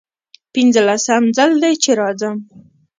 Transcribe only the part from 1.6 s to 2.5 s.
دی چې راځم.